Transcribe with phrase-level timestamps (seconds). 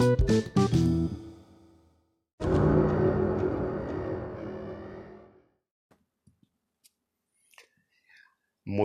[0.00, 0.16] Muy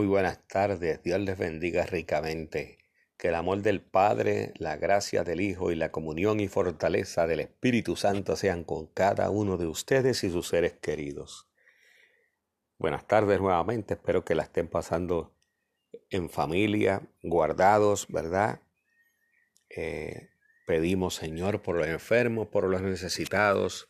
[0.08, 2.80] buenas tardes, Dios les bendiga ricamente.
[3.16, 7.40] Que el amor del Padre, la gracia del Hijo y la comunión y fortaleza del
[7.40, 11.48] Espíritu Santo sean con cada uno de ustedes y sus seres queridos.
[12.78, 15.34] Buenas tardes nuevamente, espero que la estén pasando
[16.10, 18.60] en familia, guardados, ¿verdad?
[19.70, 20.35] Eh,
[20.66, 23.90] pedimos, Señor, por los enfermos, por los necesitados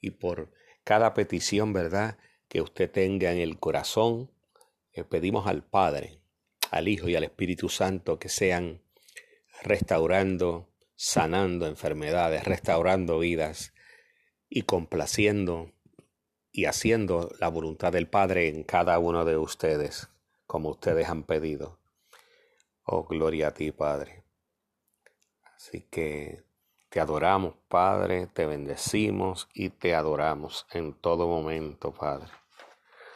[0.00, 0.52] y por
[0.84, 2.18] cada petición, ¿verdad?
[2.48, 4.30] Que usted tenga en el corazón.
[4.92, 6.20] Eh, pedimos al Padre
[6.70, 8.82] al Hijo y al Espíritu Santo que sean
[9.62, 13.74] restaurando, sanando enfermedades, restaurando vidas
[14.48, 15.72] y complaciendo
[16.52, 20.08] y haciendo la voluntad del Padre en cada uno de ustedes,
[20.46, 21.78] como ustedes han pedido.
[22.84, 24.19] Oh, gloria a ti, Padre.
[25.60, 26.42] Así que
[26.88, 32.28] te adoramos, Padre, te bendecimos y te adoramos en todo momento, Padre.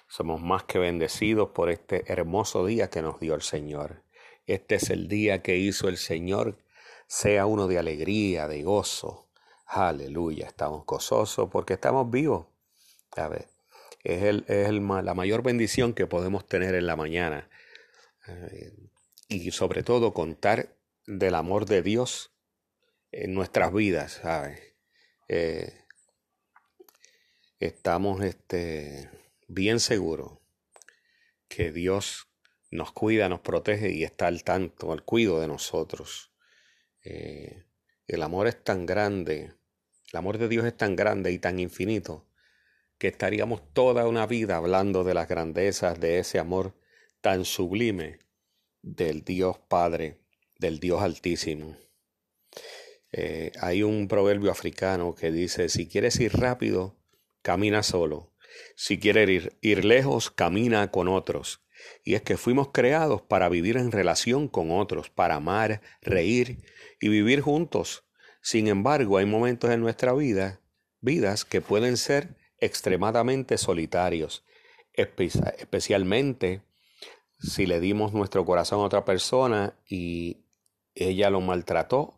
[0.09, 4.03] Somos más que bendecidos por este hermoso día que nos dio el Señor.
[4.47, 6.59] Este es el día que hizo el Señor,
[7.06, 9.27] sea uno de alegría, de gozo.
[9.65, 12.47] Aleluya, estamos gozosos porque estamos vivos.
[13.17, 13.31] A
[14.03, 17.48] es, el, es la mayor bendición que podemos tener en la mañana.
[18.28, 18.77] Eh,
[19.28, 20.69] y sobre todo contar
[21.06, 22.33] del amor de Dios
[23.17, 24.61] en nuestras vidas, ¿sabes?
[25.29, 25.73] Eh,
[27.61, 29.09] estamos este,
[29.47, 30.43] bien seguro
[31.47, 32.27] que Dios
[32.73, 36.33] nos cuida, nos protege y está al tanto, al cuido de nosotros.
[37.05, 37.65] Eh,
[38.09, 39.55] el amor es tan grande,
[40.12, 42.27] el amor de Dios es tan grande y tan infinito
[42.99, 46.75] que estaríamos toda una vida hablando de las grandezas de ese amor
[47.21, 48.19] tan sublime
[48.83, 50.19] del Dios Padre,
[50.59, 51.77] del Dios Altísimo.
[53.17, 56.97] Eh, hay un proverbio africano que dice, si quieres ir rápido,
[57.43, 58.33] camina solo.
[58.75, 61.62] Si quieres ir, lejos, camina con otros.
[62.03, 66.65] Y es que fuimos creados para vivir en relación con otros, para amar, reír
[67.00, 68.03] y vivir juntos.
[68.43, 70.61] Sin embargo, hay momentos en nuestra vida,
[71.00, 74.44] vidas que pueden ser extremadamente solitarios,
[74.93, 76.62] especialmente
[77.38, 80.47] si le dimos nuestro corazón a otra persona y
[80.97, 82.17] ella lo maltrató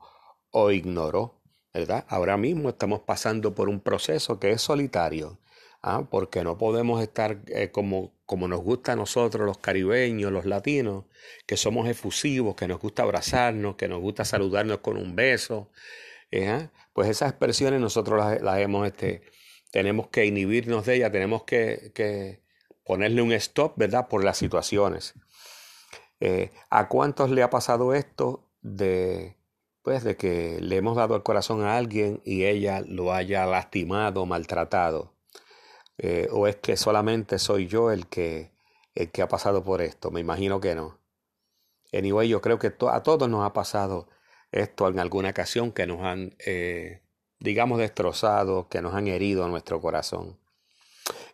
[0.59, 1.39] o ignoró,
[1.75, 2.07] ¿verdad?
[2.09, 5.39] Ahora mismo estamos pasando por un proceso que es solitario
[5.83, 6.07] ¿ah?
[6.11, 11.05] porque no podemos estar eh, como, como nos gusta a nosotros los caribeños, los latinos,
[11.45, 15.71] que somos efusivos, que nos gusta abrazarnos, que nos gusta saludarnos con un beso.
[16.31, 16.71] ¿eh?
[16.95, 19.25] Pues esas expresiones nosotros las, hemos, este,
[19.71, 22.41] tenemos que inhibirnos de ellas, tenemos que, que,
[22.83, 24.09] ponerle un stop, ¿verdad?
[24.09, 25.13] Por las situaciones.
[26.21, 29.36] Eh, ¿A cuántos le ha pasado esto de,
[29.87, 34.27] pues, de que le hemos dado el corazón a alguien y ella lo haya lastimado,
[34.27, 35.15] maltratado?
[35.97, 38.51] Eh, ¿O es que solamente soy yo el que,
[38.97, 40.11] el que ha pasado por esto?
[40.11, 40.99] Me imagino que no.
[41.93, 44.09] Anyway, yo creo que a todos nos ha pasado
[44.51, 47.05] esto en alguna ocasión que nos han, eh,
[47.39, 50.37] digamos, destrozado, que nos han herido nuestro corazón.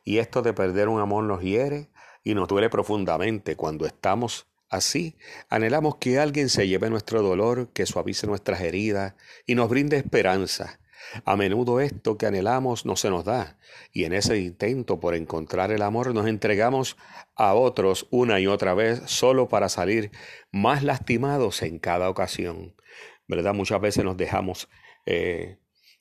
[0.04, 1.88] Y esto de perder un amor nos hiere
[2.22, 5.16] y nos duele profundamente cuando estamos así.
[5.48, 9.14] Anhelamos que alguien se lleve nuestro dolor, que suavice nuestras heridas
[9.46, 10.80] y nos brinde esperanza
[11.24, 13.58] a menudo esto que anhelamos no se nos da,
[13.92, 16.96] y en ese intento por encontrar el amor nos entregamos
[17.34, 20.10] a otros una y otra vez solo para salir
[20.50, 22.74] más lastimados en cada ocasión.
[23.28, 23.54] ¿Verdad?
[23.54, 24.68] Muchas veces nos dejamos
[25.06, 25.58] eh,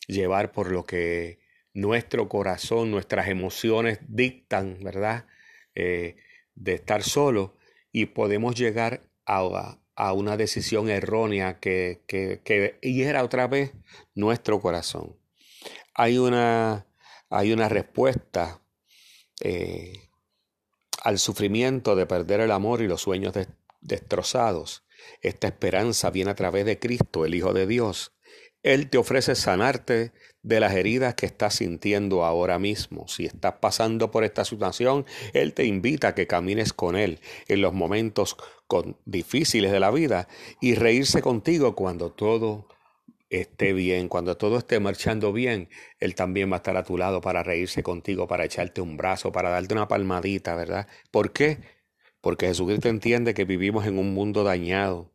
[0.08, 1.40] llevar por lo que
[1.74, 5.28] nuestro corazón, nuestras emociones dictan, ¿verdad?
[5.76, 6.18] Eh,
[6.56, 7.56] de estar solo
[7.92, 13.72] y podemos llegar a, a una decisión errónea que, que, hiera otra vez
[14.16, 15.16] nuestro corazón.
[15.94, 16.88] Hay una,
[17.30, 18.62] hay una respuesta
[19.42, 20.10] eh,
[21.04, 23.34] al sufrimiento de perder el amor y los sueños
[23.82, 24.84] destrozados.
[25.22, 28.14] Esta esperanza viene a través de Cristo, el Hijo de Dios.
[28.64, 33.08] Él te ofrece sanarte de las heridas que estás sintiendo ahora mismo.
[33.08, 37.62] Si estás pasando por esta situación, Él te invita a que camines con Él en
[37.62, 38.38] los momentos
[39.06, 40.28] difíciles de la vida
[40.60, 42.68] y reírse contigo cuando todo
[43.30, 47.22] esté bien, cuando todo esté marchando bien, Él también va a estar a tu lado
[47.22, 50.88] para reírse contigo, para echarte un brazo, para darte una palmadita, ¿verdad?
[51.12, 51.60] ¿Por qué?
[52.20, 55.11] Porque Jesucristo entiende que vivimos en un mundo dañado.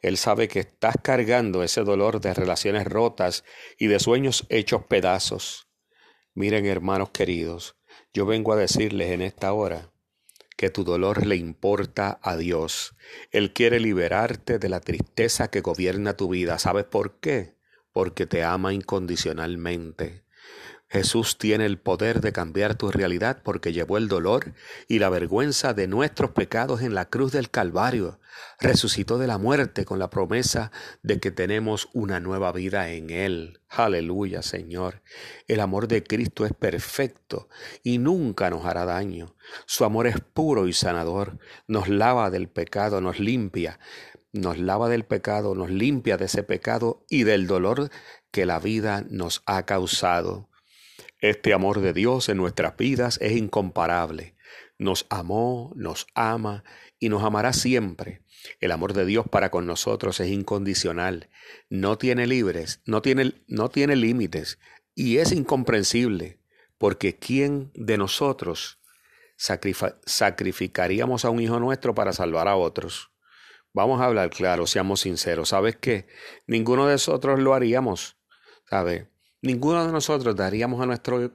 [0.00, 3.44] Él sabe que estás cargando ese dolor de relaciones rotas
[3.78, 5.68] y de sueños hechos pedazos.
[6.34, 7.76] Miren, hermanos queridos,
[8.12, 9.92] yo vengo a decirles en esta hora
[10.56, 12.94] que tu dolor le importa a Dios.
[13.30, 16.58] Él quiere liberarte de la tristeza que gobierna tu vida.
[16.58, 17.56] ¿Sabes por qué?
[17.92, 20.24] porque te ama incondicionalmente.
[20.92, 24.52] Jesús tiene el poder de cambiar tu realidad porque llevó el dolor
[24.88, 28.20] y la vergüenza de nuestros pecados en la cruz del Calvario.
[28.60, 30.70] Resucitó de la muerte con la promesa
[31.02, 33.60] de que tenemos una nueva vida en Él.
[33.70, 35.00] Aleluya, Señor.
[35.48, 37.48] El amor de Cristo es perfecto
[37.82, 39.34] y nunca nos hará daño.
[39.64, 41.38] Su amor es puro y sanador.
[41.66, 43.80] Nos lava del pecado, nos limpia.
[44.34, 47.88] Nos lava del pecado, nos limpia de ese pecado y del dolor
[48.30, 50.50] que la vida nos ha causado.
[51.22, 54.34] Este amor de Dios en nuestras vidas es incomparable.
[54.76, 56.64] Nos amó, nos ama
[56.98, 58.22] y nos amará siempre.
[58.58, 61.30] El amor de Dios para con nosotros es incondicional.
[61.70, 64.58] No tiene libres, no tiene, no tiene límites
[64.96, 66.40] y es incomprensible
[66.76, 68.80] porque ¿quién de nosotros
[69.36, 73.12] sacrificaríamos a un hijo nuestro para salvar a otros?
[73.72, 75.50] Vamos a hablar claro, seamos sinceros.
[75.50, 76.08] ¿Sabes qué?
[76.48, 78.18] Ninguno de nosotros lo haríamos.
[78.68, 79.11] ¿Sabes?
[79.42, 81.32] Ninguno de nosotros daríamos a nuestro,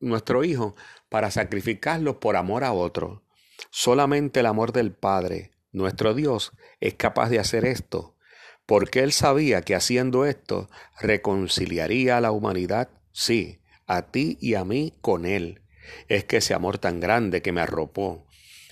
[0.00, 0.74] nuestro hijo
[1.10, 3.22] para sacrificarlo por amor a otro.
[3.70, 8.16] Solamente el amor del Padre, nuestro Dios, es capaz de hacer esto,
[8.64, 10.70] porque Él sabía que haciendo esto
[11.00, 15.60] reconciliaría a la humanidad, sí, a ti y a mí con Él.
[16.08, 18.26] Es que ese amor tan grande que me arropó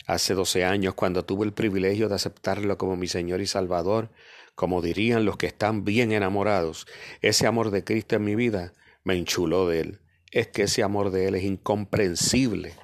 [0.06, 4.10] hace doce años cuando tuve el privilegio de aceptarlo como mi Señor y Salvador,
[4.54, 6.87] como dirían los que están bien enamorados,
[7.20, 8.72] ese amor de Cristo en mi vida
[9.04, 10.00] me enchuló de Él.
[10.31, 12.75] Es que ese amor de Él es incomprensible.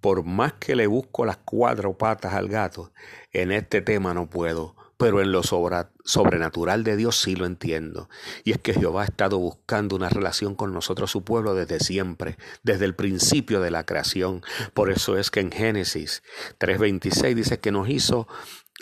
[0.00, 2.92] Por más que le busco las cuatro patas al gato,
[3.32, 8.10] en este tema no puedo, pero en lo sobrenatural de Dios sí lo entiendo.
[8.44, 12.36] Y es que Jehová ha estado buscando una relación con nosotros, su pueblo, desde siempre,
[12.62, 14.42] desde el principio de la creación.
[14.74, 16.22] Por eso es que en Génesis
[16.58, 18.28] 3.26 dice que nos hizo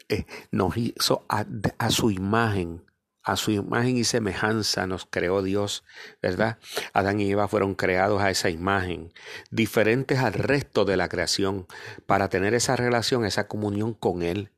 [0.09, 1.45] eh, nos hizo a,
[1.91, 2.85] su imagen,
[3.23, 5.85] a su imagen y semejanza nos creó Dios,
[6.23, 6.59] ¿verdad?
[6.93, 9.13] Adán y Eva fueron creados a esa imagen,
[9.51, 11.67] diferentes al resto de la creación,
[12.07, 14.51] para tener esa relación, esa comunión con Él.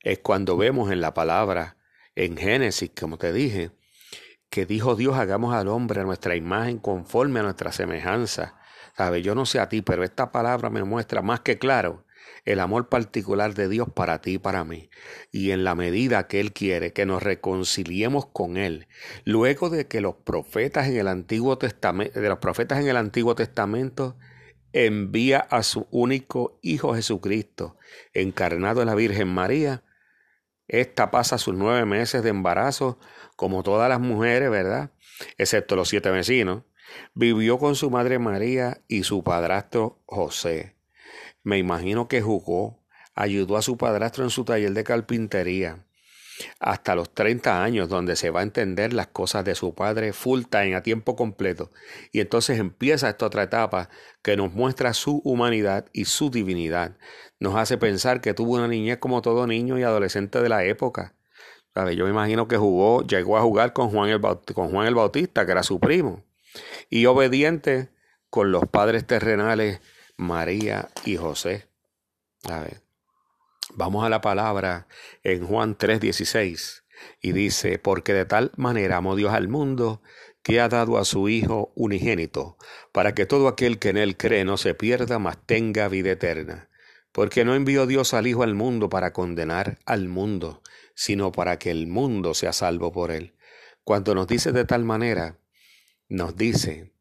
[0.00, 1.76] Es cuando vemos en la palabra,
[2.14, 3.70] en Génesis, como te dije,
[4.50, 8.56] que dijo Dios, hagamos al hombre a nuestra imagen conforme a nuestra semejanza.
[8.96, 9.22] ¿Sabe?
[9.22, 12.04] Yo no sé a ti, pero esta palabra me muestra más que claro
[12.44, 14.90] el amor particular de Dios para ti y para mí.
[15.30, 18.88] Y en la medida que Él quiere que nos reconciliemos con Él,
[19.24, 23.34] luego de que los profetas en el Antiguo Testamento, de los profetas en el Antiguo
[23.34, 24.16] Testamento,
[24.72, 27.76] envía a su único Hijo Jesucristo,
[28.14, 29.82] encarnado en la Virgen María,
[30.70, 33.00] esta pasa sus nueve meses de embarazo,
[33.34, 34.92] como todas las mujeres, ¿verdad?
[35.36, 36.62] Excepto los siete vecinos.
[37.12, 40.76] Vivió con su madre María y su padrastro José.
[41.42, 42.82] Me imagino que jugó,
[43.14, 45.84] ayudó a su padrastro en su taller de carpintería
[46.58, 50.42] hasta los 30 años, donde se va a entender las cosas de su padre full
[50.48, 51.70] time, a tiempo completo.
[52.12, 53.88] Y entonces empieza esta otra etapa
[54.22, 56.96] que nos muestra su humanidad y su divinidad.
[57.38, 61.14] Nos hace pensar que tuvo una niñez como todo niño y adolescente de la época.
[61.74, 65.46] Yo me imagino que jugó, llegó a jugar con Juan, el con Juan el Bautista,
[65.46, 66.24] que era su primo,
[66.90, 67.90] y obediente
[68.28, 69.80] con los padres terrenales
[70.20, 71.66] María y José.
[73.74, 74.86] Vamos a la palabra
[75.22, 76.82] en Juan 3:16
[77.22, 80.02] y dice, porque de tal manera amó Dios al mundo
[80.42, 82.58] que ha dado a su Hijo unigénito,
[82.92, 86.68] para que todo aquel que en él cree no se pierda, mas tenga vida eterna.
[87.12, 90.62] Porque no envió Dios al Hijo al mundo para condenar al mundo,
[90.94, 93.34] sino para que el mundo sea salvo por él.
[93.84, 95.38] Cuando nos dice de tal manera,
[96.08, 96.92] nos dice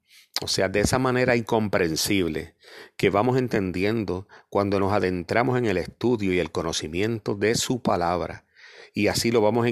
[0.41, 2.55] o sea, de esa manera incomprensible
[2.95, 8.45] que vamos entendiendo cuando nos adentramos en el estudio y el conocimiento de su palabra.
[8.93, 9.67] Y así lo vamos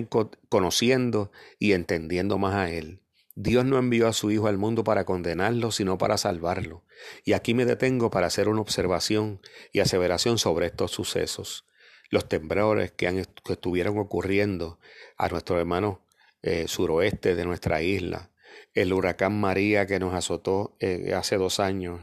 [0.50, 3.00] conociendo y entendiendo más a Él.
[3.36, 6.83] Dios no envió a su Hijo al mundo para condenarlo, sino para salvarlo.
[7.24, 9.39] Y aquí me detengo para hacer una observación
[9.71, 11.65] y aseveración sobre estos sucesos.
[12.09, 14.79] Los temblores que, estuvieron ocurriendo
[15.17, 16.01] a nuestro hermano
[16.41, 18.31] eh, suroeste de nuestra isla,
[18.73, 22.01] el huracán María que nos azotó eh, hace dos años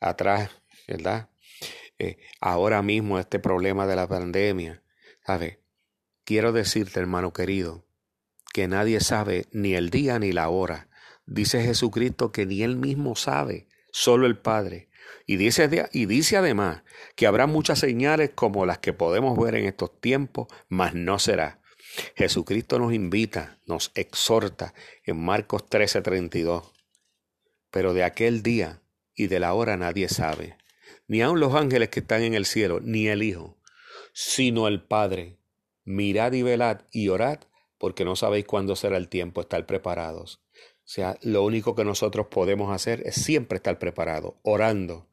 [0.00, 0.50] atrás,
[0.88, 1.28] ¿verdad?
[1.98, 4.82] Eh, ahora mismo este problema de la pandemia,
[5.24, 5.58] ¿sabes?
[6.24, 7.84] Quiero decirte, hermano querido,
[8.52, 10.88] que nadie sabe ni el día ni la hora.
[11.26, 14.88] Dice Jesucristo que ni él mismo sabe, solo el Padre.
[15.26, 16.82] Y dice, y dice además
[17.14, 21.61] que habrá muchas señales como las que podemos ver en estos tiempos, mas no será.
[22.16, 26.72] Jesucristo nos invita, nos exhorta en Marcos 13:32.
[27.70, 28.82] Pero de aquel día
[29.14, 30.56] y de la hora nadie sabe,
[31.06, 33.58] ni aun los ángeles que están en el cielo, ni el Hijo,
[34.12, 35.38] sino el Padre.
[35.84, 37.40] Mirad y velad y orad
[37.78, 40.40] porque no sabéis cuándo será el tiempo, estar preparados.
[40.84, 45.08] O sea, lo único que nosotros podemos hacer es siempre estar preparados, orando,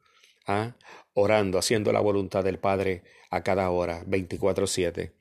[0.46, 0.76] ¿ah?
[1.14, 5.14] orando, haciendo la voluntad del Padre a cada hora, 24/7.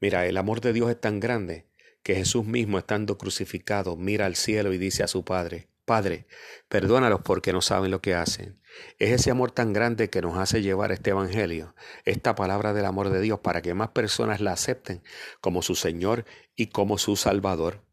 [0.00, 1.66] Mira, el amor de Dios es tan grande
[2.02, 6.26] que Jesús mismo, estando crucificado, mira al cielo y dice a su Padre, Padre,
[6.68, 8.58] perdónalos porque no saben lo que hacen.
[8.98, 13.10] Es ese amor tan grande que nos hace llevar este Evangelio, esta palabra del amor
[13.10, 15.02] de Dios, para que más personas la acepten
[15.40, 16.24] como su Señor
[16.56, 17.84] y como su Salvador.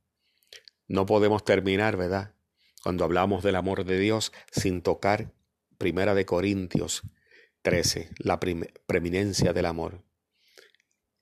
[0.88, 2.34] No podemos terminar, ¿verdad?
[2.84, 5.34] Cuando hablamos del amor de Dios sin tocar
[5.78, 7.02] Primera de Corintios
[7.62, 10.04] 13, la preeminencia del amor.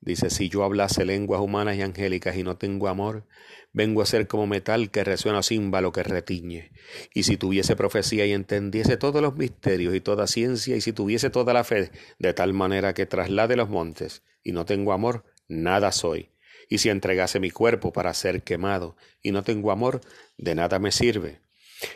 [0.02, 3.26] Dice, si yo hablase lenguas humanas y angélicas y no tengo amor,
[3.74, 6.72] vengo a ser como metal que resuena címbalo que retiñe.
[7.12, 11.28] Y si tuviese profecía y entendiese todos los misterios y toda ciencia, y si tuviese
[11.28, 15.92] toda la fe, de tal manera que traslade los montes, y no tengo amor, nada
[15.92, 16.30] soy.
[16.70, 20.00] Y si entregase mi cuerpo para ser quemado, y no tengo amor,
[20.38, 21.40] de nada me sirve.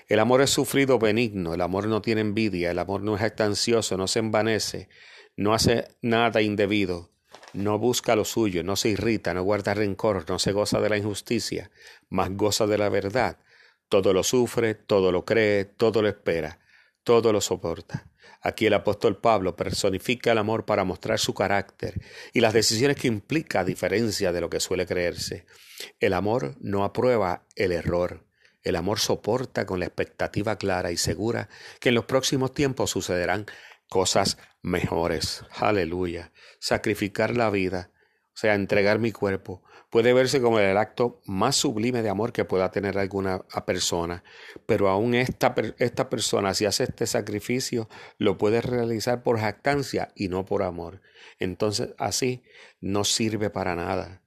[0.09, 3.97] El amor es sufrido benigno, el amor no tiene envidia, el amor no es ansioso,
[3.97, 4.89] no se envanece,
[5.37, 7.14] no hace nada indebido
[7.55, 10.99] no busca lo suyo, no se irrita, no guarda rencor, no se goza de la
[10.99, 11.71] injusticia,
[12.09, 13.39] mas goza de la verdad.
[13.89, 16.59] Todo lo sufre, todo lo cree, todo lo espera,
[17.05, 18.09] todo lo soporta.
[18.41, 22.01] Aquí el apóstol Pablo personifica el amor para mostrar su carácter
[22.33, 25.47] y las decisiones que implica a diferencia de lo que suele creerse.
[25.99, 28.25] El amor no aprueba el error.
[28.63, 31.49] El amor soporta con la expectativa clara y segura
[31.81, 33.47] que en los próximos tiempos sucederán
[33.95, 35.45] cosas mejores.
[35.55, 36.33] Aleluya.
[36.59, 37.93] Sacrificar la vida,
[38.35, 42.45] o sea, entregar mi cuerpo, puede verse como el acto más sublime de amor que
[42.45, 44.25] pueda tener alguna persona.
[44.67, 50.27] Pero aún esta, esta persona, si hace este sacrificio, lo puede realizar por jactancia y
[50.27, 51.01] no por amor.
[51.39, 52.43] Entonces, así
[52.81, 54.25] no sirve para nada.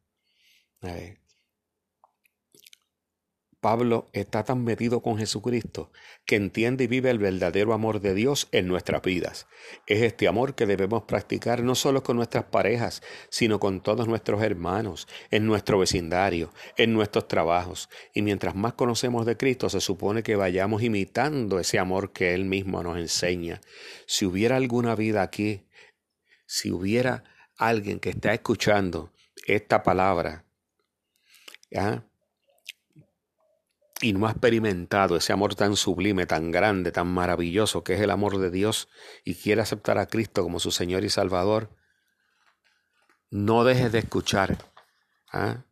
[3.68, 5.92] Pablo está tan metido con Jesucristo
[6.26, 9.46] que entiende y vive el verdadero amor de Dios en nuestras vidas.
[9.88, 14.42] Es este amor que debemos practicar no solo con nuestras parejas, sino con todos nuestros
[14.42, 17.90] hermanos, en nuestro vecindario, en nuestros trabajos.
[18.14, 22.46] Y mientras más conocemos de Cristo, se supone que vayamos imitando ese amor que Él
[22.46, 23.60] mismo nos enseña.
[24.06, 25.68] Si hubiera alguna vida aquí,
[26.46, 27.26] si hubiera
[27.58, 29.12] alguien que está escuchando
[29.46, 30.46] esta palabra,
[31.70, 32.08] ¿ya?
[34.02, 38.12] Y no ha experimentado ese amor tan sublime, tan grande, tan maravilloso que es el
[38.12, 38.90] amor de Dios
[39.24, 41.70] y quiere aceptar a Cristo como su Señor y Salvador,
[43.30, 44.58] no dejes de escuchar.
[45.32, 45.64] ¿ah?